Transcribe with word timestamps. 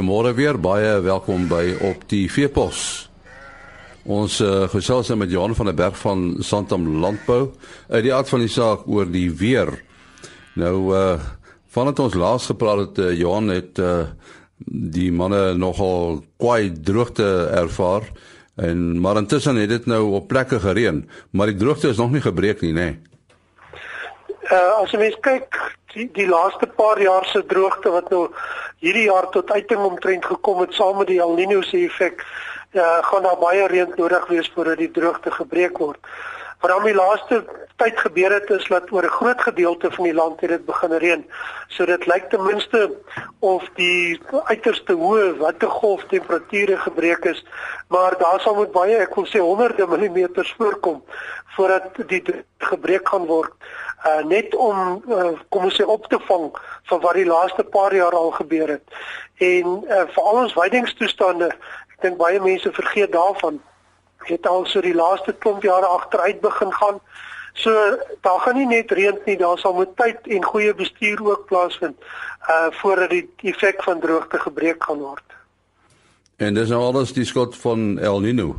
Goeiemôre 0.00 0.30
weer, 0.32 0.56
baie 0.56 0.94
welkom 1.04 1.42
by 1.44 1.74
op 1.84 2.06
die 2.08 2.22
Veepos. 2.32 2.78
Ons 4.08 4.38
uh, 4.40 4.62
gesels 4.72 5.10
nou 5.12 5.18
met 5.20 5.28
Johan 5.28 5.52
van 5.58 5.68
der 5.68 5.76
Berg 5.76 5.98
van 6.00 6.22
Santam 6.40 6.86
Landbou 7.02 7.50
uit 7.90 8.06
die 8.06 8.14
aard 8.16 8.30
van 8.32 8.40
die 8.40 8.48
saak 8.48 8.86
oor 8.88 9.10
die 9.12 9.26
weer. 9.28 9.74
Nou 10.56 10.72
uh 10.96 11.20
vandat 11.76 12.00
ons 12.00 12.16
laas 12.16 12.48
gepraat 12.48 12.80
het, 12.80 13.02
uh, 13.04 13.10
Johan 13.12 13.52
het 13.52 13.76
uh 13.76 14.06
die 14.96 15.10
manne 15.12 15.52
nogal 15.60 16.22
kwai 16.40 16.72
droogte 16.72 17.28
ervaar 17.60 18.08
en 18.56 18.96
maar 19.04 19.20
intussen 19.20 19.60
het 19.60 19.68
dit 19.68 19.84
nou 19.84 20.14
op 20.16 20.32
plekke 20.32 20.62
gereën, 20.64 21.04
maar 21.36 21.52
die 21.52 21.60
droogte 21.60 21.92
is 21.92 22.00
nog 22.00 22.16
nie 22.16 22.24
gebreek 22.24 22.64
nie, 22.64 22.72
nê. 22.72 22.88
Nee. 22.88 22.98
Uh 24.48 24.80
as 24.80 24.96
jy 24.96 25.12
kyk 25.20 25.60
die 25.94 26.08
die 26.14 26.28
laaste 26.28 26.66
paar 26.66 27.00
jaar 27.02 27.24
se 27.26 27.42
droogte 27.46 27.90
wat 27.90 28.10
nou 28.10 28.28
hierdie 28.84 29.06
jaar 29.08 29.28
tot 29.34 29.50
uiting 29.50 29.82
omtrent 29.84 30.24
gekom 30.24 30.60
het 30.64 30.74
saam 30.74 31.00
met 31.02 31.10
die 31.10 31.20
El 31.20 31.36
Niño 31.38 31.62
se 31.66 31.84
effek, 31.84 32.22
uh, 32.72 32.98
gaan 33.08 33.26
daar 33.26 33.40
baie 33.40 33.66
reën 33.66 33.96
nodig 33.96 34.28
wees 34.28 34.50
voordat 34.54 34.78
die 34.78 34.90
droogte 34.90 35.30
gebreek 35.30 35.78
word. 35.78 35.98
Wat 36.60 36.70
dan 36.70 36.84
die 36.84 36.94
laaste 36.94 37.40
tyd 37.80 37.96
gebeur 37.96 38.32
het 38.36 38.50
is 38.52 38.66
dat 38.68 38.90
oor 38.92 39.04
'n 39.04 39.16
groot 39.18 39.40
gedeelte 39.40 39.90
van 39.90 40.04
die 40.04 40.14
land 40.14 40.40
het 40.40 40.50
dit 40.50 40.64
begin 40.64 40.92
reën. 40.92 41.24
So 41.68 41.86
dit 41.86 42.06
lyk 42.06 42.28
ten 42.30 42.44
minste 42.44 42.90
of 43.38 43.64
die 43.74 44.20
uiterste 44.44 44.92
hoë 44.92 45.36
wattegolf 45.36 46.04
temperature 46.04 46.76
gebreek 46.76 47.24
is, 47.24 47.44
maar 47.88 48.18
daar 48.18 48.40
sal 48.40 48.54
moet 48.54 48.72
baie, 48.72 48.96
ek 48.96 49.14
wil 49.14 49.26
sê 49.26 49.38
honderde 49.38 49.86
millimeters 49.86 50.54
voorkom 50.58 51.02
voordat 51.56 52.08
die 52.08 52.22
gebreek 52.58 53.08
gaan 53.08 53.26
word. 53.26 53.52
Uh 54.06 54.24
net 54.24 54.54
om 54.54 55.02
uh, 55.08 55.32
kom 55.48 55.64
ons 55.64 55.76
sê 55.76 55.84
op 55.84 56.06
te 56.08 56.18
vang 56.28 56.50
van 56.88 57.00
wat 57.00 57.14
die 57.14 57.26
laaste 57.26 57.64
paar 57.64 57.94
jaar 57.94 58.16
al 58.16 58.30
gebeur 58.30 58.68
het. 58.68 58.84
En 59.36 59.66
uh, 59.84 60.06
vir 60.14 60.22
al 60.22 60.38
ons 60.44 60.54
weidingstoestande, 60.54 61.50
ek 61.92 62.00
dink 62.00 62.16
baie 62.16 62.40
mense 62.40 62.72
vergeet 62.72 63.12
daarvan 63.12 63.60
het 64.28 64.46
al 64.46 64.66
so 64.66 64.80
die 64.80 64.94
laaste 64.94 65.32
klomp 65.32 65.62
jare 65.62 65.86
agteruit 65.86 66.40
begin 66.40 66.72
gaan. 66.72 67.00
So 67.52 67.72
daar 68.20 68.40
gaan 68.40 68.56
nie 68.56 68.66
net 68.66 68.90
reën 68.90 69.18
nie, 69.24 69.36
daar 69.36 69.58
sal 69.58 69.74
moet 69.74 69.96
tyd 69.96 70.26
en 70.26 70.44
goeie 70.44 70.74
bestuur 70.74 71.24
ook 71.24 71.46
plaasvind 71.46 71.98
uh 72.48 72.70
voordat 72.70 73.10
die 73.10 73.28
effek 73.52 73.82
van 73.82 74.00
droogte 74.00 74.38
gebreek 74.38 74.84
gaan 74.84 74.98
word. 74.98 75.24
En 76.36 76.54
dis 76.54 76.68
nou 76.68 76.80
alles 76.82 77.12
die 77.12 77.24
skot 77.24 77.56
van 77.56 77.98
El 77.98 78.20
Niño. 78.20 78.54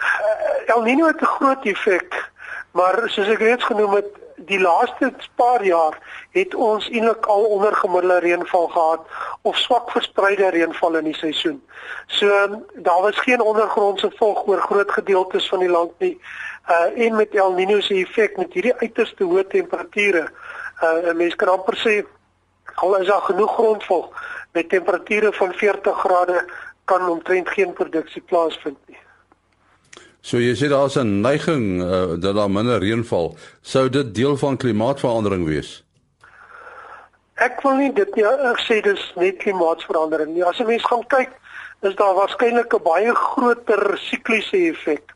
Uh, 0.00 0.74
El 0.76 0.82
Niño 0.86 1.06
het 1.06 1.20
'n 1.20 1.34
groot 1.36 1.64
effek, 1.66 2.31
maar 2.72 3.02
soos 3.06 3.28
ek 3.28 3.42
reeds 3.44 3.64
genoem 3.64 3.94
het, 4.00 4.10
die 4.46 4.60
laaste 4.60 5.12
paar 5.34 5.64
jaar 5.64 5.98
het 6.30 6.54
ons 6.54 6.88
eintlik 6.90 7.26
al 7.26 7.44
onder 7.44 7.74
gemiddelde 7.74 8.18
reënval 8.24 8.66
gehad 8.68 9.06
of 9.42 9.56
swak 9.56 9.90
verspreide 9.90 10.48
reënval 10.50 10.98
in 11.00 11.10
die 11.10 11.16
seisoen. 11.16 11.60
So 12.06 12.28
daar 12.74 13.02
was 13.02 13.20
geen 13.26 13.40
ondergrondse 13.40 14.10
volg 14.16 14.46
oor 14.46 14.60
groot 14.60 14.90
gedeeltes 14.92 15.48
van 15.48 15.58
die 15.58 15.70
land 15.70 15.92
nie. 15.98 16.16
Uh 16.70 17.06
en 17.06 17.16
met 17.16 17.34
El 17.34 17.54
Niño 17.54 17.80
se 17.80 17.94
effek 17.94 18.36
met 18.36 18.52
hierdie 18.52 18.74
uiterste 18.74 19.24
hoë 19.24 19.46
temperature, 19.46 20.26
uh 20.82 21.14
mense 21.14 21.36
kan 21.36 21.54
amper 21.54 21.78
sê 21.78 22.02
al 22.74 22.98
is 23.00 23.06
daar 23.06 23.26
genoeg 23.28 23.54
grondvol 23.54 24.12
met 24.52 24.68
temperature 24.68 25.32
van 25.32 25.52
40 25.52 25.98
grade 25.98 26.44
kan 26.84 27.08
omtrent 27.08 27.48
geen 27.48 27.72
produksie 27.72 28.22
plaasvind 28.22 28.78
nie. 28.86 28.98
So 30.22 30.38
jy 30.38 30.54
sê 30.54 30.68
daar's 30.70 30.96
'n 30.96 31.20
neiging 31.20 31.82
uh, 31.82 32.14
dat 32.14 32.34
daar 32.34 32.50
minder 32.50 32.78
reën 32.78 33.04
val. 33.04 33.36
Sou 33.60 33.88
dit 33.88 34.14
deel 34.14 34.36
van 34.36 34.56
klimaatsverandering 34.56 35.46
wees? 35.46 35.82
Ek 37.34 37.62
wil 37.62 37.74
nie 37.74 37.92
dit 37.92 38.14
nie 38.14 38.24
sê 38.66 38.80
dis 38.80 39.02
net 39.16 39.36
klimaatsverandering 39.42 40.30
nie. 40.34 40.44
As 40.44 40.60
'n 40.60 40.66
mens 40.66 40.84
gaan 40.84 41.06
kyk, 41.06 41.30
is 41.80 41.94
daar 41.94 42.14
waarskynlik 42.14 42.74
'n 42.74 42.82
baie 42.82 43.14
groter 43.14 43.98
sikliese 43.98 44.56
effek. 44.70 45.10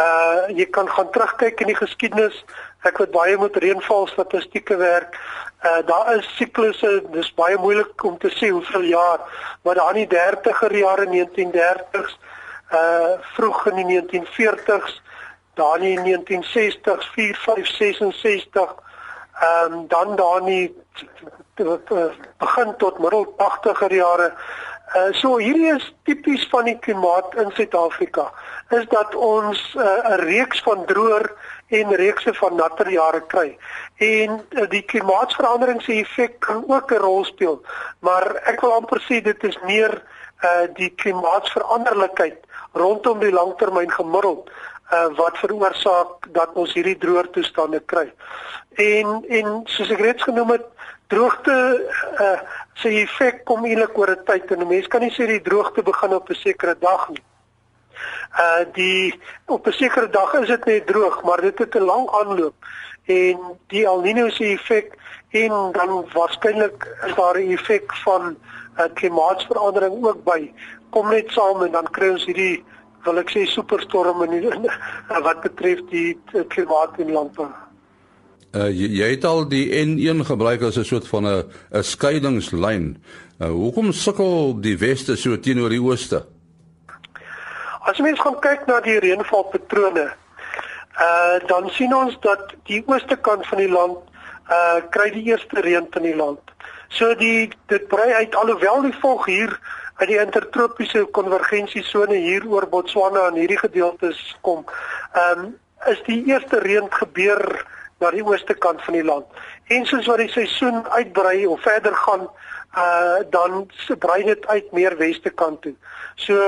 Uh 0.00 0.48
jy 0.48 0.66
kan 0.70 0.88
gaan 0.88 1.10
terugkyk 1.10 1.60
in 1.60 1.66
die 1.66 1.76
geskiedenis. 1.76 2.44
Ek 2.82 2.96
het 2.96 3.10
baie 3.10 3.36
met 3.38 3.56
reënval 3.56 4.06
statistieke 4.06 4.76
werk. 4.76 5.20
Uh 5.64 5.86
daar 5.86 6.16
is 6.16 6.36
siklusse, 6.36 7.02
dis 7.12 7.34
baie 7.34 7.58
moeilik 7.58 8.04
om 8.04 8.18
te 8.18 8.30
sê 8.30 8.48
hoeveel 8.48 8.82
jaar, 8.82 9.20
maar 9.62 9.74
daar 9.74 9.96
in 9.96 10.08
die 10.08 10.16
30er 10.18 10.72
jare 10.76 11.06
1930s 11.06 12.16
uh 12.72 13.18
vroeg 13.34 13.66
in 13.66 13.86
die 13.86 14.00
1940s, 14.00 15.00
dan 15.54 15.82
in 15.82 16.02
die 16.02 16.16
1960s, 16.16 17.10
4, 17.12 17.36
5, 17.36 17.66
66, 17.66 18.74
ehm 19.40 19.72
um, 19.72 19.88
dan 19.88 20.16
daar 20.16 20.48
in 20.48 20.74
begin 22.36 22.76
tot 22.76 22.98
middel 22.98 23.34
80er 23.38 23.94
jare. 23.94 24.32
Uh 24.96 25.12
so 25.12 25.38
hierdie 25.38 25.72
is 25.72 25.94
tipies 26.04 26.44
van 26.50 26.64
die 26.64 26.78
klimaat 26.78 27.34
in 27.40 27.50
Suid-Afrika 27.56 28.32
is 28.76 28.84
dat 28.88 29.14
ons 29.14 29.74
'n 29.74 29.80
uh, 29.80 30.16
reeks 30.16 30.60
van 30.62 30.84
droër 30.84 31.32
en 31.68 31.94
reekse 31.94 32.34
van 32.34 32.56
natter 32.56 32.90
jare 32.90 33.22
kry. 33.26 33.58
En 33.96 34.30
uh, 34.50 34.68
die 34.68 34.82
klimaatsverandering 34.82 35.82
se 35.82 35.92
effek 35.92 36.40
kan 36.40 36.64
ook 36.68 36.92
'n 36.92 37.04
rol 37.04 37.24
speel, 37.24 37.62
maar 37.98 38.36
ek 38.44 38.60
wil 38.60 38.72
amper 38.72 39.00
sê 39.00 39.22
dit 39.22 39.44
is 39.44 39.58
meer 39.64 40.02
uh 40.44 40.66
die 40.74 40.90
klimaatsveranderlikheid 40.90 42.38
rondom 42.72 43.18
die 43.18 43.32
langtermyn 43.32 43.90
gemiddeld 43.90 44.50
uh, 44.92 45.08
wat 45.16 45.38
veroorsaak 45.38 46.28
dat 46.32 46.52
ons 46.54 46.74
hierdie 46.76 46.98
droër 46.98 47.30
toestande 47.30 47.80
kry. 47.80 48.06
En 48.80 49.24
en 49.28 49.60
soos 49.64 49.90
ek 49.90 50.00
reeds 50.00 50.28
genoem 50.28 50.56
het, 50.56 50.66
droogte 51.12 51.56
uh 52.20 52.36
se 52.80 52.88
effek 52.88 53.42
kom 53.44 53.66
eintlik 53.68 53.98
oor 53.98 54.10
'n 54.10 54.24
tyd 54.24 54.52
en 54.52 54.62
'n 54.64 54.68
mens 54.68 54.86
kan 54.88 55.00
nie 55.00 55.12
sê 55.12 55.26
die 55.28 55.42
droogte 55.48 55.82
begin 55.82 56.14
op 56.14 56.30
'n 56.30 56.34
sekere 56.34 56.76
dag 56.80 57.08
nie. 57.08 57.24
Uh 58.44 58.64
die 58.72 59.20
op 59.46 59.66
'n 59.66 59.72
sekere 59.72 60.08
dag 60.08 60.32
is 60.34 60.48
dit 60.48 60.64
net 60.64 60.86
droog, 60.86 61.22
maar 61.22 61.40
dit 61.40 61.58
het 61.58 61.74
'n 61.74 61.84
lang 61.92 62.08
aanloop 62.10 62.54
en 63.06 63.38
die 63.68 63.84
El 63.84 64.02
Niño 64.02 64.28
se 64.30 64.44
effek 64.44 64.94
en 65.30 65.72
dan 65.72 66.08
waarskynlik 66.12 66.86
is 67.06 67.14
daar 67.14 67.38
'n 67.38 67.52
effek 67.52 67.94
van 68.04 68.36
uh, 68.78 68.84
klimaatsverandering 68.94 70.04
ook 70.04 70.24
by 70.24 70.52
kom 70.94 71.10
net 71.10 71.32
saam 71.34 71.64
en 71.66 71.72
dan 71.72 71.88
kry 71.96 72.12
ons 72.14 72.28
hierdie 72.28 72.62
wil 73.04 73.18
ek 73.18 73.32
sê 73.34 73.42
superstorm 73.50 74.22
in, 74.28 74.38
in 74.46 74.68
wat 75.26 75.42
betref 75.42 75.82
die 75.90 76.14
klimaat 76.54 77.00
in 77.02 77.12
landbou. 77.16 77.50
Uh, 78.52 78.68
jy, 78.68 78.90
jy 79.00 79.06
het 79.14 79.24
al 79.24 79.46
die 79.48 79.64
N1 79.80 80.26
gebruik 80.28 80.62
as 80.68 80.76
'n 80.76 80.84
soort 80.84 81.08
van 81.08 81.24
'n 81.26 81.44
'n 81.72 81.82
skeidingslyn. 81.82 82.96
Uh, 83.40 83.48
hoekom 83.48 83.92
sukkel 83.92 84.60
die 84.60 84.76
weste 84.78 85.16
so 85.16 85.38
teenoor 85.40 85.70
die 85.70 85.80
ooste? 85.80 86.26
As 87.80 87.98
mens 87.98 88.20
gaan 88.20 88.38
kyk 88.40 88.66
na 88.66 88.80
die 88.80 88.98
reënvalpatrone, 88.98 90.12
uh 91.00 91.36
dan 91.46 91.70
sien 91.70 91.94
ons 91.94 92.16
dat 92.20 92.54
die 92.68 92.82
ooste 92.86 93.16
kant 93.16 93.46
van 93.46 93.58
die 93.58 93.72
land 93.72 93.98
uh 94.50 94.80
kry 94.90 95.10
die 95.10 95.24
eerste 95.32 95.60
reën 95.60 95.88
in 95.96 96.02
die 96.02 96.16
land. 96.16 96.40
So 96.88 97.14
die 97.14 97.50
dit 97.66 97.88
brei 97.88 98.12
uit 98.12 98.34
alhoewel 98.34 98.82
die 98.82 98.98
volg 99.00 99.26
hier 99.26 99.58
uit 99.94 100.08
die 100.08 100.20
intertropiese 100.20 101.04
konvergensiesone 101.04 102.16
hier 102.16 102.46
oor 102.48 102.68
Botswana 102.68 103.26
en 103.28 103.40
hierdie 103.40 103.60
gedeeltes 103.60 104.36
kom. 104.40 104.64
Ehm 105.12 105.38
um, 105.38 105.50
is 105.90 105.98
die 106.06 106.22
eerste 106.30 106.60
reën 106.62 106.86
gebeur 106.94 107.42
na 107.98 108.10
die 108.14 108.22
ooste 108.22 108.54
kant 108.54 108.82
van 108.86 108.94
die 108.94 109.04
land. 109.04 109.26
En 109.66 109.86
soos 109.86 110.06
wat 110.10 110.22
die 110.22 110.30
seisoen 110.30 110.82
uitbrei 110.94 111.46
of 111.46 111.62
verder 111.62 111.94
gaan, 112.04 112.28
uh 112.78 113.20
dan 113.30 113.66
brei 113.98 114.22
dit 114.24 114.46
uit 114.46 114.72
meer 114.72 114.96
weste 114.96 115.30
kant 115.30 115.62
toe. 115.62 115.74
So 116.14 116.38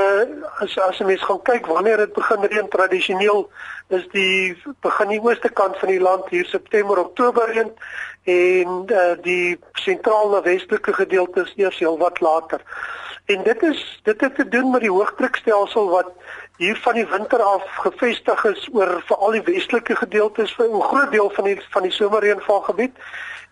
as 0.59 0.79
as 0.79 1.01
'n 1.01 1.07
mens 1.07 1.23
gaan 1.23 1.43
kyk 1.43 1.67
wanneer 1.67 1.97
dit 1.97 2.13
begin 2.13 2.45
reën 2.45 2.69
tradisioneel 2.69 3.51
is 3.89 4.07
die 4.13 4.57
begin 4.81 5.09
die 5.09 5.21
ooste 5.21 5.49
kant 5.49 5.77
van 5.79 5.89
die 5.89 6.01
land 6.01 6.29
hier 6.29 6.47
September 6.47 6.99
Oktober 6.99 7.53
reën 7.53 7.73
en 8.25 8.87
uh, 8.87 9.17
die 9.23 9.59
sentrale 9.73 10.43
westelike 10.43 10.93
gedeeltes 10.93 11.53
eers 11.57 11.79
heel 11.79 11.99
wat 11.99 12.21
later. 12.21 12.61
En 13.25 13.43
dit 13.43 13.63
is 13.63 14.01
dit 14.03 14.21
het 14.21 14.35
te 14.35 14.49
doen 14.49 14.71
met 14.71 14.81
die 14.81 14.91
hoëdrukstelsel 14.91 15.91
wat 15.91 16.11
hier 16.57 16.77
van 16.77 16.95
die 16.95 17.07
winter 17.07 17.43
af 17.43 17.65
gevestig 17.85 18.45
is 18.45 18.69
oor 18.73 19.03
veral 19.07 19.31
die 19.31 19.43
westelike 19.43 19.97
gedeeltes 19.97 20.55
vir 20.55 20.69
'n 20.69 20.81
groot 20.81 21.11
deel 21.11 21.31
van 21.31 21.45
die 21.45 21.61
van 21.71 21.83
die 21.83 21.93
somerreënvalgebied 21.93 22.97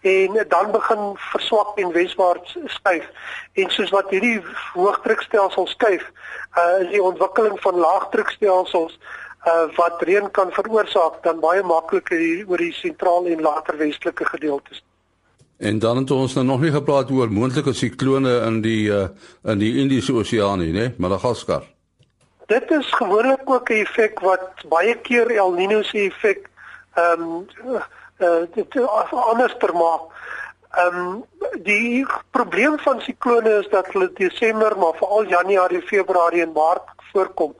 en 0.02 0.44
dan 0.48 0.70
begin 0.70 1.12
verswak 1.14 1.78
en 1.78 1.92
weswaarts 1.92 2.56
skuif. 2.64 3.08
En 3.52 3.70
soos 3.70 3.90
wat 3.90 4.10
hierdie 4.10 4.42
hoëdrukstelsel 4.74 5.66
skuif, 5.66 6.10
uh, 6.58 6.80
is 6.82 6.90
die 6.90 7.02
ontwikkeling 7.02 7.60
van 7.60 7.74
laagdrukstelsels 7.74 8.98
uh, 9.46 9.76
wat 9.76 10.02
reën 10.02 10.30
kan 10.30 10.52
veroorsaak 10.52 11.22
dan 11.22 11.40
baie 11.40 11.62
makliker 11.62 12.22
oor 12.46 12.58
die 12.58 12.72
sentraal 12.72 13.26
en 13.26 13.40
later 13.40 13.76
westelike 13.76 14.24
gedeeltes. 14.24 14.82
En 15.62 15.78
dan 15.78 15.96
het 15.96 16.10
ons 16.10 16.34
nou 16.34 16.44
nog 16.46 16.60
nie 16.60 16.72
gepraat 16.74 17.10
oor 17.10 17.30
moontlike 17.30 17.72
siklone 17.72 18.32
in 18.46 18.60
die 18.62 18.90
uh, 18.90 19.06
in 19.44 19.58
die 19.58 19.76
Indiese 19.78 20.12
Oseaan 20.12 20.58
nie, 20.58 20.72
né? 20.74 20.88
Madagaskar. 20.98 21.62
Dit 22.50 22.70
is 22.70 22.88
gewoonlik 22.98 23.50
ook 23.50 23.70
'n 23.70 23.84
effek 23.84 24.20
wat 24.20 24.64
baie 24.68 24.94
keer 25.06 25.30
El 25.30 25.52
Niño 25.52 25.82
se 25.82 25.98
effek 25.98 26.50
ehm 26.94 27.22
um, 27.22 27.46
uh, 28.18 28.42
dit 28.54 28.80
anders 29.10 29.54
vermaak. 29.58 30.02
Ehm 30.70 30.96
um, 30.98 31.24
die 31.62 32.06
probleem 32.30 32.78
van 32.78 33.00
siklone 33.00 33.58
is 33.58 33.68
dat 33.68 33.86
hulle 33.92 34.10
Desember 34.14 34.78
maar 34.78 34.94
veral 34.96 35.24
Januarie, 35.26 35.82
Februarie 35.82 36.42
en 36.42 36.52
Maart 36.52 36.90
voorkom 37.12 37.54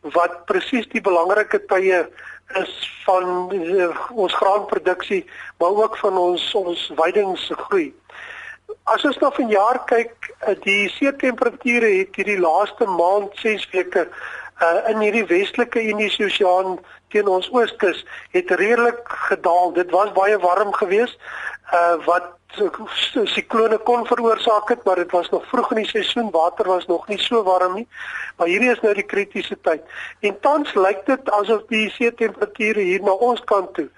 wat 0.00 0.44
presies 0.48 0.88
die 0.92 1.02
belangrike 1.04 1.60
tye 1.68 2.04
is 2.58 2.74
van 3.04 3.52
uh, 3.54 3.90
ons 4.10 4.34
graanproduksie 4.34 5.22
maar 5.58 5.76
ook 5.84 5.96
van 6.00 6.16
ons 6.18 6.54
ons 6.54 6.86
weidingsgroei. 6.96 7.90
As 8.90 9.04
ons 9.04 9.18
nou 9.22 9.30
van 9.34 9.50
jaar 9.52 9.82
kyk, 9.90 10.30
uh, 10.48 10.56
die 10.64 10.88
see 10.96 11.12
temperature 11.20 11.92
het 11.98 12.16
hierdie 12.16 12.40
laaste 12.40 12.88
maand 12.88 13.36
6 13.42 13.68
weke 13.74 14.06
uh, 14.08 14.80
in 14.90 15.04
hierdie 15.04 15.26
westelike 15.30 15.82
Indiese 15.92 16.26
Oseaan 16.26 16.78
teen 17.10 17.28
ons 17.28 17.50
ooskus 17.52 18.04
het 18.34 18.50
redelik 18.50 19.02
gedaal. 19.30 19.72
Dit 19.76 19.90
was 19.90 20.12
baie 20.16 20.38
warm 20.38 20.72
geweest 20.78 21.18
uh, 21.72 21.96
wat 22.06 22.36
siklone 23.30 23.78
kon 23.86 24.06
veroorsaak 24.06 24.68
het, 24.68 24.84
maar 24.84 24.96
dit 24.96 25.10
was 25.10 25.28
nog 25.30 25.46
vroeg 25.46 25.70
in 25.70 25.82
die 25.82 25.90
seisoen, 25.90 26.30
water 26.30 26.66
was 26.66 26.86
nog 26.86 27.06
nie 27.08 27.18
so 27.18 27.42
warm 27.42 27.74
nie. 27.74 27.86
Maar 28.36 28.50
hierdie 28.50 28.72
is 28.72 28.80
nou 28.82 28.94
die 28.94 29.06
kritiese 29.06 29.56
tyd. 29.62 29.82
En 30.20 30.40
tans 30.40 30.74
lyk 30.74 31.04
dit 31.06 31.30
asof 31.38 31.62
die 31.70 31.86
see 31.94 32.10
temperature 32.14 32.80
hier 32.80 33.02
na 33.06 33.14
ons 33.14 33.42
kant 33.46 33.70
toe, 33.78 33.88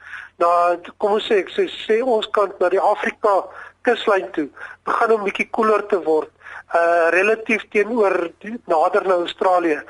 na 0.42 0.76
kom 0.98 1.16
ons 1.16 1.26
sê 1.28 1.40
ek 1.42 1.52
sê, 1.54 1.66
sê 1.86 2.02
ons 2.02 2.28
kant 2.36 2.60
na 2.60 2.68
die 2.72 2.82
Afrika 2.82 3.40
kuslyn 3.86 4.28
toe, 4.36 4.48
begin 4.86 5.16
om 5.16 5.24
bietjie 5.26 5.48
koeler 5.50 5.86
te 5.88 5.98
word, 6.04 6.30
uh 6.76 7.08
relatief 7.12 7.64
teenoor 7.72 8.30
nader 8.70 9.08
na 9.08 9.18
Australië 9.24 9.80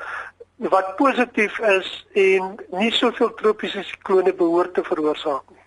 wat 0.69 0.95
positief 0.95 1.59
is 1.59 1.89
en 2.13 2.55
nie 2.71 2.91
soveel 2.91 3.33
tropiese 3.33 3.83
siklone 3.83 4.33
behoort 4.33 4.73
te 4.73 4.83
veroorsaak 4.83 5.43
nie. 5.49 5.63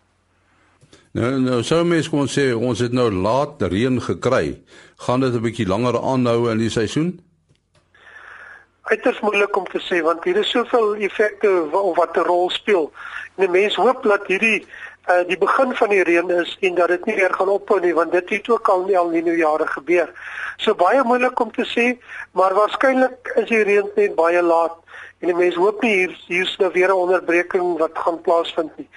Nou 1.17 1.31
nou 1.41 1.63
sou 1.65 1.85
mens 1.85 2.09
kon 2.13 2.29
sê 2.29 2.51
ons 2.53 2.81
het 2.85 2.93
nou 2.93 3.11
laat 3.11 3.63
reën 3.63 4.01
gekry. 4.09 4.61
Gaan 4.97 5.21
dit 5.21 5.33
'n 5.35 5.43
bietjie 5.43 5.67
langer 5.67 5.97
aanhou 6.01 6.51
in 6.51 6.59
die 6.59 6.71
seisoen? 6.71 7.21
Uiters 8.83 9.21
moeilik 9.21 9.57
om 9.57 9.67
te 9.67 9.81
sê 9.81 10.03
want 10.03 10.25
hier 10.25 10.37
is 10.37 10.51
soveel 10.51 10.95
effekte 10.95 11.71
wat 11.71 12.17
'n 12.17 12.27
rol 12.29 12.51
speel. 12.51 12.93
En 13.37 13.51
mense 13.51 13.81
hoop 13.81 14.03
dat 14.03 14.27
hierdie 14.27 14.67
uh, 15.09 15.27
die 15.27 15.39
begin 15.39 15.75
van 15.75 15.89
die 15.89 16.03
reën 16.03 16.31
is 16.31 16.57
en 16.61 16.75
dat 16.75 16.89
dit 16.89 17.05
nie 17.05 17.15
weer 17.15 17.35
gaan 17.35 17.49
ophou 17.49 17.81
nie 17.81 17.95
want 17.95 18.13
dit 18.13 18.29
het 18.29 18.49
ook 18.49 18.69
al 18.69 18.87
in 18.87 18.95
El 18.95 19.11
Niño 19.11 19.37
jare 19.37 19.67
gebeur. 19.67 20.13
So 20.57 20.75
baie 20.75 21.03
moeilik 21.05 21.41
om 21.41 21.53
te 21.53 21.65
sê, 21.65 21.99
maar 22.33 22.55
waarskynlik 22.55 23.33
is 23.37 23.49
die 23.49 23.63
reën 23.63 23.91
net 23.97 24.15
baie 24.15 24.43
laat 24.43 24.77
en 25.21 25.31
die 25.31 25.37
mense 25.37 25.59
hoop 25.59 25.83
nie 25.83 25.95
hier 25.95 26.17
hier's 26.29 26.57
nou 26.61 26.71
weer 26.73 26.89
'n 26.89 27.03
onderbreking 27.05 27.79
wat 27.79 27.99
gaan 27.99 28.21
plaasvind 28.21 28.77
nie. 28.77 28.89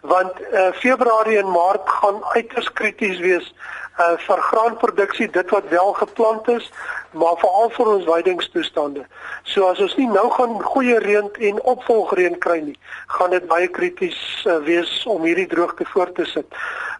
Want 0.00 0.32
uh, 0.40 0.72
Februarie 0.72 1.38
en 1.38 1.50
Maart 1.50 1.88
gaan 1.88 2.24
uiters 2.24 2.72
krities 2.72 3.18
wees 3.18 3.54
uh, 3.98 4.16
vir 4.16 4.42
graanproduksie, 4.50 5.28
dit 5.30 5.50
wat 5.50 5.68
wel 5.68 5.92
geplant 5.92 6.48
is, 6.48 6.70
maar 7.10 7.36
veral 7.40 7.70
vir 7.70 7.86
ons 7.86 8.04
weidingstoestande. 8.04 9.04
So 9.42 9.68
as 9.68 9.80
ons 9.80 9.96
nie 9.96 10.08
nou 10.08 10.30
gaan 10.30 10.62
goeie 10.62 10.98
reën 10.98 11.30
en 11.50 11.62
opvolgreën 11.62 12.38
kry 12.38 12.58
nie, 12.60 12.78
gaan 13.06 13.30
dit 13.30 13.46
baie 13.46 13.68
krities 13.68 14.18
uh, 14.46 14.58
wees 14.66 14.92
om 15.06 15.24
hierdie 15.24 15.48
droogte 15.48 15.84
voort 15.92 16.14
te 16.14 16.24
sit. 16.24 16.46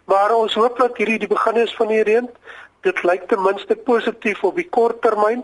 Maar 0.05 0.35
ons 0.35 0.53
hoop 0.53 0.77
dat 0.77 0.97
hierdie 0.97 1.19
die 1.19 1.33
begin 1.33 1.61
is 1.61 1.75
van 1.75 1.87
die 1.87 2.03
reën. 2.03 2.29
Dit 2.85 3.03
lyk 3.03 3.27
ten 3.27 3.41
minste 3.41 3.75
positief 3.75 4.43
op 4.43 4.55
die 4.55 4.69
kort 4.69 5.01
termyn 5.01 5.43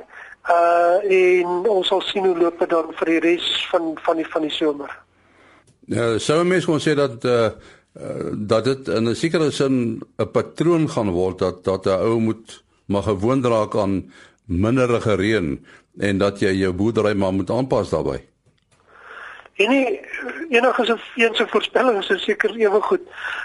uh 0.50 0.98
en 1.18 1.70
ons 1.70 1.88
sal 1.88 2.02
sien 2.02 2.26
hoe 2.26 2.38
loop 2.38 2.60
dit 2.60 2.70
dan 2.70 2.92
vir 3.00 3.12
die 3.14 3.20
res 3.20 3.68
van 3.72 3.94
van 4.06 4.18
die 4.18 4.28
van 4.28 4.42
die 4.42 4.52
somer. 4.52 4.92
Ja, 5.88 6.18
sou 6.20 6.44
mense 6.44 6.68
kon 6.68 6.84
sê 6.84 6.96
dat 6.96 7.24
uh, 7.26 7.52
uh 8.00 8.32
dat 8.34 8.66
dit 8.66 8.88
in 8.88 9.10
'n 9.10 9.16
sekere 9.16 9.52
sin 9.52 10.02
'n 10.18 10.32
patroon 10.32 10.90
gaan 10.90 11.12
word 11.12 11.40
dat 11.40 11.64
dat 11.64 11.86
'n 11.86 12.00
ou 12.10 12.20
moet 12.20 12.64
maar 12.86 13.04
gewoond 13.04 13.46
raak 13.46 13.76
aan 13.76 14.12
minderige 14.46 15.16
reën 15.16 15.66
en 16.00 16.18
dat 16.18 16.40
jy 16.40 16.52
jou 16.52 16.74
boerdery 16.74 17.14
maar 17.16 17.34
moet 17.34 17.50
aanpas 17.50 17.90
daarbey. 17.90 18.26
En 19.56 19.70
nie 19.70 20.00
enige 20.50 20.86
so 20.86 20.98
een 21.16 21.36
se 21.36 21.48
voorspellings 21.48 22.10
is 22.10 22.24
seker 22.24 22.56
ewe 22.56 22.82
goed. 22.82 23.02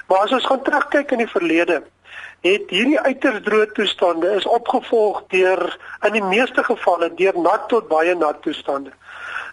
Maar 0.08 0.18
as 0.18 0.32
ons 0.32 0.46
gaan 0.46 0.62
terugkyk 0.62 1.10
in 1.10 1.18
die 1.18 1.30
verlede, 1.30 1.82
het 2.46 2.70
hierdie 2.70 3.00
uiters 3.00 3.42
droë 3.44 3.72
toestande 3.74 4.30
is 4.38 4.46
opgevolg 4.46 5.22
deur 5.34 5.62
in 6.06 6.12
die 6.12 6.24
meeste 6.24 6.64
gevalle 6.64 7.10
deur 7.18 7.38
nat 7.42 7.68
tot 7.68 7.88
baie 7.88 8.14
nat 8.14 8.42
toestande. 8.42 8.94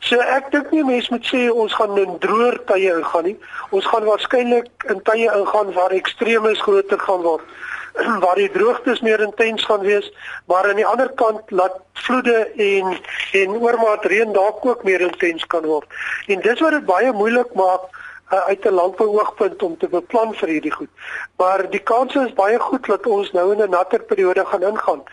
So 0.06 0.19
ek 0.21 0.51
dink 0.53 0.71
nie 0.75 0.83
mense 0.85 1.13
moet 1.13 1.25
sê 1.25 1.47
ons 1.50 1.73
gaan 1.73 1.97
in 1.97 2.19
droër 2.21 2.59
tye 2.69 2.91
ingaan 2.94 3.29
nie. 3.31 3.38
Ons 3.73 3.88
gaan 3.89 4.06
waarskynlik 4.06 4.85
in 4.91 5.01
tye 5.07 5.31
ingaan 5.31 5.73
waar 5.73 5.95
ekstremes 5.97 6.62
groter 6.62 7.00
gaan 7.00 7.23
word 7.25 7.47
waar 8.23 8.35
die 8.35 8.51
droogtes 8.51 9.01
meer 9.01 9.21
intens 9.23 9.63
gaan 9.65 9.83
wees, 9.88 10.12
maar 10.45 10.67
aan 10.69 10.79
die 10.79 10.88
ander 10.88 11.09
kant 11.15 11.51
laat 11.51 11.77
vloede 12.06 12.45
en 12.56 12.97
en 13.39 13.57
oormaat 13.63 14.06
reën 14.06 14.33
dalk 14.33 14.65
ook 14.65 14.83
meer 14.83 15.01
intens 15.01 15.45
kan 15.45 15.65
word. 15.65 15.88
En 16.27 16.41
dis 16.41 16.59
wat 16.59 16.75
dit 16.75 16.85
baie 16.85 17.12
moeilik 17.12 17.53
maak 17.56 17.88
uh, 18.31 18.39
uit 18.39 18.66
'n 18.66 18.74
landbouoogpunt 18.74 19.63
om 19.63 19.77
te 19.77 19.88
beplan 19.88 20.33
vir 20.33 20.50
hierdie 20.50 20.72
goed. 20.72 20.89
Maar 21.38 21.69
die 21.69 21.80
kans 21.80 22.16
is 22.16 22.33
baie 22.33 22.60
goed 22.60 22.86
dat 22.86 23.06
ons 23.07 23.31
nou 23.31 23.51
in 23.54 23.62
'n 23.62 23.69
natter 23.69 24.01
periode 24.04 24.45
gaan 24.45 24.63
ingaan. 24.63 25.04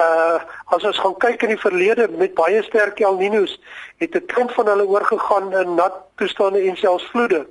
Uh 0.00 0.40
as 0.64 0.84
ons 0.84 0.98
gaan 0.98 1.16
kyk 1.16 1.42
in 1.42 1.48
die 1.48 1.60
verlede 1.60 2.08
met 2.08 2.34
baie 2.34 2.62
sterk 2.62 3.00
El 3.00 3.16
Niños, 3.16 3.60
het 3.96 4.14
'n 4.14 4.26
klomp 4.26 4.50
van 4.50 4.66
hulle 4.66 4.86
oorgegaan 4.86 5.52
in 5.52 5.74
nat 5.74 5.92
toestande 6.16 6.60
en 6.60 6.76
selfs 6.76 7.10
vloede. 7.10 7.46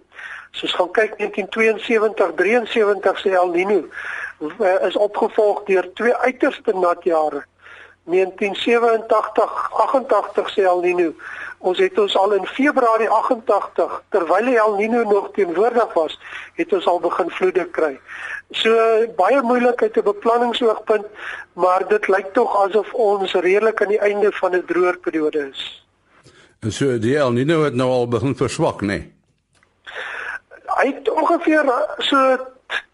So 0.51 0.65
ons 0.65 0.75
gaan 0.75 0.91
kyk 0.91 1.17
1972, 1.17 2.33
73 2.35 3.19
se 3.19 3.29
El 3.29 3.51
Niño 3.51 3.85
uh, 4.41 4.87
is 4.87 4.95
opgevolg 4.97 5.63
deur 5.63 5.93
twee 5.93 6.15
uiterste 6.17 6.73
nat 6.73 7.03
jare. 7.03 7.45
1987, 8.03 9.69
88 9.71 10.49
se 10.49 10.61
El 10.61 10.81
Niño 10.81 11.13
Ons 11.61 11.77
het 11.77 11.97
ons 12.01 12.13
al 12.17 12.31
in 12.39 12.45
Februarie 12.49 13.09
88 13.09 13.99
terwyl 14.09 14.47
El 14.49 14.77
Niño 14.79 15.03
nog 15.05 15.29
teenwoordig 15.35 15.93
was, 15.93 16.15
het 16.57 16.73
ons 16.73 16.87
al 16.89 16.99
begin 17.03 17.29
vloede 17.29 17.67
kry. 17.75 17.91
So 18.57 18.73
baie 19.17 19.41
moeilikheid 19.45 19.93
te 19.93 20.01
beplanningsoogpunt, 20.01 21.05
maar 21.53 21.85
dit 21.89 22.07
lyk 22.09 22.33
tog 22.33 22.55
asof 22.63 22.89
ons 22.93 23.35
redelik 23.45 23.81
aan 23.81 23.93
die 23.93 24.01
einde 24.01 24.31
van 24.39 24.55
'n 24.57 24.65
droër 24.65 24.97
periode 25.05 25.49
is. 25.51 25.85
En 26.59 26.71
so 26.71 26.97
die 26.97 27.15
El 27.17 27.31
Niño 27.31 27.61
het 27.63 27.73
nou 27.73 27.89
al 27.89 28.07
begin 28.07 28.35
verswak, 28.35 28.81
nê? 28.81 28.87
Nee? 28.87 29.13
Hy 30.65 30.87
het 30.87 31.09
ongeveer 31.09 31.65
so 31.97 32.37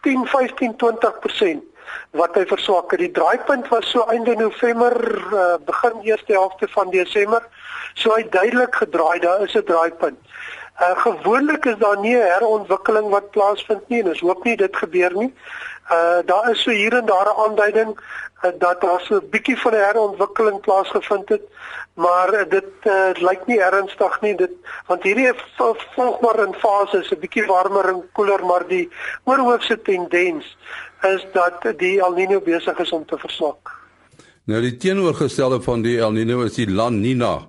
10, 0.02 0.26
15, 0.26 0.76
20% 0.76 1.64
wat 2.12 2.36
hy 2.36 2.46
verswak 2.46 2.92
het. 2.92 3.00
Die 3.00 3.12
draaipunt 3.12 3.68
was 3.68 3.90
so 3.90 4.06
einde 4.12 4.36
November, 4.36 4.94
uh, 5.34 5.56
begin 5.66 6.02
eerste 6.02 6.34
helfte 6.34 6.68
van 6.68 6.90
Desember. 6.90 7.44
So 7.94 8.14
hy 8.16 8.28
duidelik 8.30 8.76
gedraai, 8.76 9.20
daar 9.20 9.42
is 9.42 9.56
'n 9.56 9.64
draaipunt. 9.64 10.20
Uh 10.82 10.98
gewoonlik 11.02 11.66
is 11.66 11.78
daar 11.78 12.00
nie 12.00 12.16
'n 12.16 12.32
herontwikkeling 12.34 13.10
wat 13.10 13.32
plaasvind 13.32 13.88
nie 13.90 14.02
en 14.02 14.08
ons 14.08 14.20
hoop 14.20 14.44
nie 14.44 14.58
dit 14.58 14.76
gebeur 14.78 15.14
nie. 15.14 15.34
Uh 15.92 16.20
daar 16.26 16.52
is 16.52 16.62
so 16.62 16.72
hier 16.72 16.94
en 16.94 17.06
daar 17.06 17.26
'n 17.26 17.40
aanduiding 17.46 17.98
uh, 18.44 18.52
dat 18.60 18.82
daar 18.82 19.02
so 19.02 19.16
'n 19.16 19.30
bietjie 19.30 19.58
van 19.62 19.72
'n 19.72 19.86
herontwikkeling 19.88 20.60
plaasgevind 20.62 21.30
het, 21.30 21.42
maar 21.94 22.34
uh, 22.34 22.50
dit 22.50 22.72
uh, 22.84 23.10
lyk 23.14 23.46
nie 23.46 23.60
ernstig 23.60 24.22
nie. 24.22 24.36
Dit 24.36 24.52
want 24.86 25.04
hierdie 25.04 25.34
volg 25.96 26.20
maar 26.20 26.40
in 26.40 26.54
fases, 26.54 27.12
'n 27.12 27.20
bietjie 27.20 27.46
warmer 27.46 27.88
en 27.88 28.10
koeler, 28.12 28.46
maar 28.46 28.68
die 28.68 28.90
oorhoofse 29.24 29.82
tendens 29.82 30.58
is 31.02 31.26
dat 31.34 31.66
die 31.78 32.00
El 32.00 32.14
Niño 32.14 32.42
besig 32.42 32.80
is 32.80 32.92
om 32.92 33.06
te 33.06 33.18
verswak. 33.18 33.72
Nou 34.44 34.62
die 34.62 34.78
teenoorgestelde 34.78 35.62
van 35.62 35.82
die 35.82 35.98
El 36.00 36.12
Niño 36.12 36.44
is 36.46 36.56
die 36.56 36.70
La 36.72 36.90
Nina. 36.90 37.48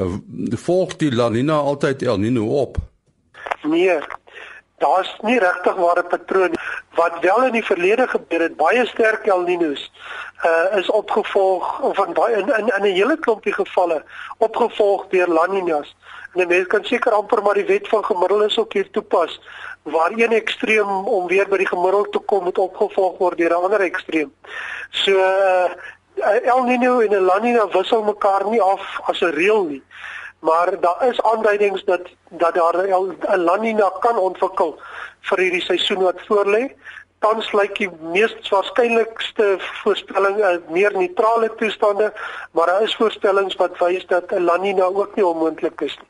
Uh, 0.00 0.16
volg 0.64 0.96
die 0.96 1.12
La 1.14 1.28
Nina 1.28 1.58
altyd 1.58 2.02
El 2.02 2.18
Niño 2.18 2.46
op? 2.62 2.76
Nee. 3.62 3.98
Daar's 4.80 5.12
nie 5.22 5.38
regtig 5.38 5.76
ware 5.76 6.04
patroon 6.04 6.56
wat 6.96 7.20
wel 7.20 7.44
in 7.44 7.52
die 7.52 7.64
verlede 7.64 8.08
gebeur 8.08 8.40
het 8.40 8.56
baie 8.56 8.86
sterk 8.86 9.26
El 9.26 9.44
Niños 9.46 9.90
uh 10.44 10.78
is 10.78 10.90
opgevolg 10.90 11.80
van 11.92 12.12
baie 12.12 12.36
in 12.36 12.48
in, 12.58 12.72
in 12.76 12.82
'n 12.82 12.94
hele 12.94 13.18
klompie 13.18 13.52
gevalle 13.52 14.02
opgevolg 14.38 15.06
deur 15.08 15.28
La 15.28 15.46
Ninas. 15.46 15.96
En 16.34 16.48
mense 16.48 16.66
kan 16.66 16.84
seker 16.84 17.12
amper 17.12 17.42
maar 17.42 17.54
die 17.54 17.66
wet 17.66 17.88
van 17.88 18.04
gemiddeldes 18.04 18.58
ook 18.58 18.72
hier 18.72 18.90
toepas 18.90 19.40
waar 19.82 20.12
een 20.14 20.32
ekstreem 20.32 20.88
om 21.08 21.26
weer 21.26 21.48
by 21.48 21.56
die 21.56 21.66
gemiddelde 21.66 22.10
te 22.10 22.18
kom 22.18 22.44
moet 22.44 22.58
opgevolg 22.58 23.18
word 23.18 23.38
deur 23.38 23.50
'n 23.50 23.64
ander 23.64 23.80
ekstreem. 23.80 24.32
So 24.90 25.10
uh, 25.10 25.70
El 26.52 26.64
Niño 26.64 27.00
en 27.00 27.24
La 27.24 27.38
Niña 27.40 27.66
wissel 27.72 28.02
mekaar 28.02 28.44
nie 28.46 28.62
af 28.62 29.00
as 29.08 29.20
'n 29.20 29.34
reël 29.34 29.64
nie. 29.64 29.82
Maar 30.40 30.80
daar 30.80 31.08
is 31.08 31.22
aanduidings 31.22 31.84
dat 31.84 32.08
dat 32.30 32.54
daar 32.54 32.76
'n 32.76 33.16
La 33.44 33.56
Niña 33.58 33.90
kan 34.00 34.18
ontwikkel 34.18 34.78
vir 35.20 35.38
hierdie 35.38 35.62
seisoen 35.62 36.02
wat 36.02 36.20
voorlê 36.28 36.70
tans 37.20 37.50
lyk 37.52 37.74
die 37.76 37.88
mees 38.14 38.32
waarskynlikste 38.48 39.46
voorspelling 39.82 40.36
'n 40.38 40.44
uh, 40.48 40.72
meer 40.72 40.92
neutrale 40.96 41.50
toestande, 41.60 42.12
maar 42.52 42.66
daar 42.66 42.82
is 42.82 42.96
voorstellings 42.96 43.56
wat 43.56 43.78
wys 43.78 44.06
dat 44.06 44.32
'n 44.32 44.44
La 44.44 44.56
Nina 44.56 44.84
ook 44.84 45.14
nie 45.14 45.26
onmoontlik 45.26 45.80
is 45.80 45.98
nie. 46.00 46.08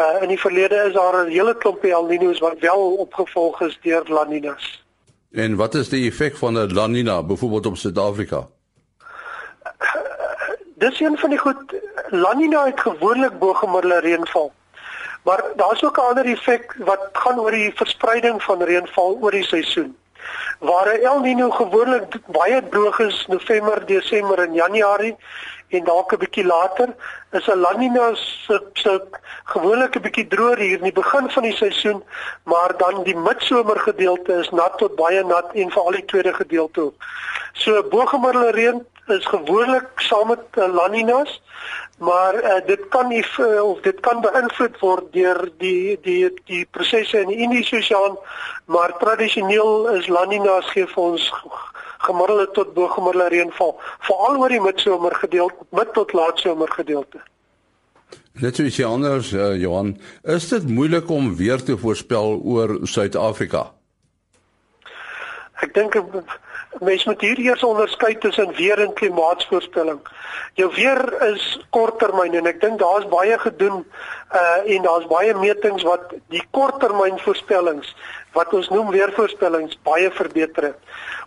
Uh 0.00 0.22
in 0.22 0.28
die 0.28 0.40
verlede 0.40 0.76
is 0.88 0.92
daar 0.92 1.24
'n 1.24 1.30
hele 1.30 1.56
klompie 1.56 1.92
El 1.92 2.08
Niños 2.08 2.38
wat 2.38 2.58
wel 2.58 2.82
opgevolg 3.04 3.60
is 3.60 3.78
deur 3.82 4.02
La 4.08 4.24
Ninas. 4.24 4.84
En 5.32 5.56
wat 5.56 5.74
is 5.74 5.88
die 5.88 6.08
effek 6.10 6.36
van 6.36 6.52
'n 6.58 6.72
La 6.72 6.86
Nina 6.86 7.22
byvoorbeeld 7.22 7.66
op 7.66 7.76
Suid-Afrika? 7.76 8.46
Dis 10.74 11.00
een 11.00 11.18
van 11.18 11.30
die 11.30 11.38
goed 11.38 11.74
La 12.10 12.34
Nina 12.34 12.64
het 12.64 12.80
gewoonlik 12.80 13.38
bo 13.38 13.52
gemiddelde 13.52 14.00
reënval. 14.00 14.52
Maar 15.22 15.44
daar's 15.56 15.84
ook 15.84 15.96
'n 15.98 16.08
ander 16.08 16.24
effek 16.24 16.76
wat 16.78 17.08
gaan 17.12 17.40
oor 17.40 17.50
die 17.50 17.72
verspreiding 17.74 18.42
van 18.42 18.62
reënval 18.62 19.18
oor 19.20 19.30
die 19.30 19.44
seisoen. 19.44 19.96
Waar 20.58 20.86
El 20.86 21.20
Nino 21.20 21.50
gewoonlik 21.50 22.16
baie 22.26 22.62
droog 22.68 22.98
is 22.98 23.26
November, 23.28 23.86
Desember 23.86 24.38
en 24.38 24.54
Januarie 24.54 25.16
en 25.68 25.84
dalk 25.84 26.12
'n 26.12 26.18
bietjie 26.18 26.44
later, 26.44 26.94
is 27.32 27.48
'n 27.48 27.60
La 27.60 27.72
Nina 27.76 28.14
se 28.14 28.60
se 28.74 29.02
gewoonlik 29.44 29.96
'n 29.96 30.02
bietjie 30.02 30.26
droër 30.26 30.58
hier 30.58 30.78
in 30.78 30.88
die 30.88 30.92
begin 31.02 31.30
van 31.30 31.42
die 31.42 31.56
seisoen, 31.56 32.02
maar 32.44 32.76
dan 32.76 33.02
die 33.02 33.16
midsomer 33.16 33.78
gedeelte 33.78 34.32
is 34.32 34.50
nat 34.50 34.78
tot 34.78 34.96
baie 34.96 35.24
nat 35.24 35.52
en 35.52 35.70
veral 35.70 35.90
die 35.90 36.04
tweede 36.04 36.34
gedeelte. 36.34 36.92
So 37.52 37.82
bogemiddelde 37.82 38.50
reën 38.50 38.86
is 39.06 39.26
gewoonlik 39.26 39.86
saam 39.96 40.28
met 40.28 40.44
La 40.54 40.86
Ninas, 40.88 41.42
maar 41.98 42.34
uh, 42.34 42.66
dit 42.66 42.88
kan 42.88 43.08
nie 43.08 43.24
uh, 43.40 43.62
of 43.62 43.80
dit 43.80 44.00
kan 44.00 44.20
beïnvloed 44.20 44.80
word 44.80 45.12
deur 45.12 45.50
die 45.58 45.96
die 46.02 46.28
die 46.44 46.64
prosesse 46.70 47.20
in 47.20 47.32
die 47.32 47.38
Indiese 47.46 47.76
Oseaan, 47.76 48.18
maar 48.64 48.96
tradisioneel 49.00 49.88
is 49.96 50.08
La 50.08 50.24
Ninas 50.24 50.68
gee 50.74 50.86
vir 50.86 51.02
ons 51.02 51.30
gemiddelde 52.06 52.50
tot 52.52 52.74
bogemiddelde 52.74 53.30
reënval, 53.32 53.72
veral 54.08 54.36
oor 54.42 54.52
die 54.52 54.60
midsomer 54.60 55.16
gedeelte, 55.16 55.66
mid 55.72 55.92
tot 55.96 56.12
laatsomer 56.12 56.70
gedeelte. 56.76 57.22
Net 58.44 58.58
soos 58.60 58.76
jy 58.76 58.84
anders 58.84 59.32
uh, 59.32 59.54
Johan, 59.56 59.94
is 60.22 60.48
dit 60.52 60.68
moeilik 60.68 61.08
om 61.10 61.32
weer 61.38 61.62
te 61.64 61.78
voorspel 61.80 62.36
oor 62.44 62.76
Suid-Afrika? 62.84 63.70
Ek 65.64 65.72
dink 65.74 65.96
mens 66.80 67.04
moet 67.04 67.20
hier 67.20 67.38
eers 67.38 67.62
onderskei 67.64 68.18
tussen 68.18 68.52
weer 68.54 68.78
en 68.78 68.92
klimaatsvoorspelling. 68.92 70.00
Jou 70.54 70.70
weer 70.74 71.22
is 71.22 71.44
korttermyn 71.70 72.34
en 72.34 72.48
ek 72.50 72.60
dink 72.60 72.78
daar's 72.80 73.06
baie 73.12 73.38
gedoen 73.38 73.84
uh 74.34 74.74
en 74.74 74.82
daar's 74.82 75.06
baie 75.08 75.34
metings 75.34 75.84
wat 75.86 76.14
die 76.34 76.42
korttermynvoorspellings 76.50 77.94
wat 78.36 78.52
ons 78.54 78.68
noem 78.68 78.90
weervoorspellings 78.92 79.78
baie 79.88 80.10
verbeter 80.10 80.72
het. 80.72 80.78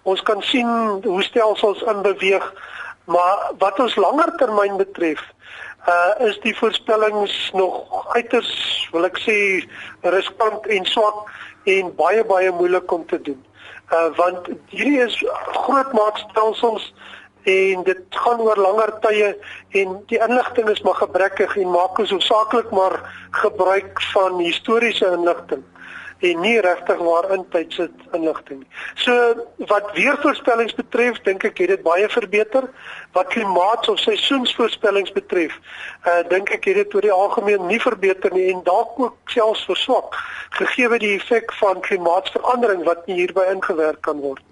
Ons 0.04 0.22
kan 0.22 0.42
sien 0.46 0.70
hoe 1.04 1.24
stelsels 1.24 1.82
inbeweeg, 1.82 2.46
maar 3.06 3.52
wat 3.58 3.80
ons 3.80 3.96
langer 3.96 4.36
termyn 4.38 4.78
betref, 4.78 5.24
uh 5.88 6.30
is 6.30 6.38
die 6.46 6.56
voorspellings 6.58 7.52
nog 7.54 8.06
uiters 8.14 8.54
wil 8.94 9.08
ek 9.10 9.18
sê 9.26 9.38
riskant 10.06 10.68
en 10.68 10.86
swak 10.86 11.30
en 11.66 11.94
baie 11.96 12.26
baie 12.26 12.52
moeilik 12.52 12.92
om 12.92 13.06
te 13.08 13.22
doen 13.22 13.49
uh, 13.92 14.10
want 14.16 14.48
hierdie 14.70 15.02
is 15.02 15.18
groot 15.66 15.94
maatstelsels 15.94 16.94
en 17.44 17.84
dit 17.84 18.20
gaan 18.24 18.42
oor 18.44 18.60
langer 18.60 18.92
tye 19.04 19.34
en 19.82 19.98
die 20.12 20.20
inligting 20.20 20.70
is 20.70 20.82
maar 20.82 21.00
gebrekkig 21.00 21.56
en 21.58 21.72
maak 21.72 22.00
ons 22.00 22.12
hoofsaaklik 22.12 22.72
maar 22.76 23.00
gebruik 23.32 24.02
van 24.14 24.40
historiese 24.44 25.08
inligting 25.18 25.64
en 26.20 26.40
nie 26.44 26.60
regtig 26.60 26.98
waar 26.98 27.30
in 27.32 27.46
tydse 27.54 27.90
inligting 28.12 28.60
nie. 28.60 28.68
So 28.96 29.14
wat 29.72 29.92
weervoorspellings 29.96 30.76
betref, 30.76 31.22
dink 31.24 31.46
ek 31.48 31.62
het 31.64 31.74
dit 31.76 31.84
baie 31.86 32.10
verbeter. 32.12 32.68
Wat 33.16 33.32
klimaats 33.34 33.90
of 33.90 34.02
seisoensvoorspellings 34.04 35.14
betref, 35.16 35.56
uh 36.04 36.22
dink 36.30 36.52
ek 36.56 36.68
het 36.70 36.82
dit 36.84 36.96
oor 36.96 37.08
die 37.08 37.16
algemeen 37.16 37.66
nie 37.68 37.80
verbeter 37.82 38.34
nie 38.36 38.50
en 38.54 38.62
dalk 38.68 39.00
ook 39.00 39.34
selfs 39.34 39.66
verswak 39.70 40.20
gegee 40.60 41.00
die 41.00 41.16
effek 41.16 41.54
van 41.62 41.82
klimaatsverandering 41.82 42.84
wat 42.84 43.08
nie 43.08 43.22
hierby 43.22 43.48
ingewerk 43.54 44.02
kan 44.02 44.20
word. 44.20 44.44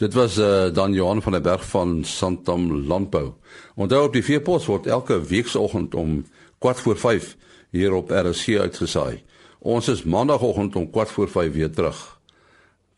Dit 0.00 0.14
was 0.14 0.38
uh, 0.38 0.72
dan 0.72 0.92
Johan 0.92 1.22
van 1.22 1.32
der 1.32 1.42
Berg 1.44 1.64
van 1.68 2.04
Santam 2.04 2.86
Landbou. 2.86 3.34
Onthou 3.76 4.06
op 4.06 4.12
die 4.12 4.24
veepos 4.24 4.66
word 4.66 4.86
elke 4.86 5.20
weekoggend 5.20 5.94
om 5.94 6.24
kwart 6.58 6.80
voor 6.80 6.96
5 6.98 7.36
hier 7.70 7.92
op 7.92 8.10
RC 8.10 8.58
uitgesaai. 8.58 9.22
Ons 9.62 9.88
is 9.88 10.02
maandagooggend 10.02 10.76
om 10.76 10.90
4:45 10.90 11.52
weer 11.52 11.70
terug. 11.70 12.18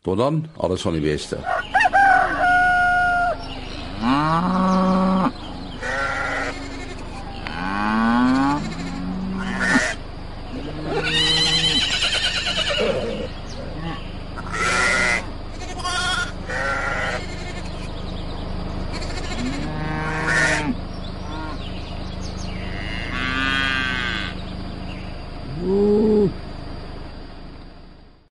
Tot 0.01 0.17
dan, 0.17 0.45
alles 0.57 0.81
van 0.81 0.91
die 0.91 1.01
beste. 1.01 1.37
Ah. 4.01 4.72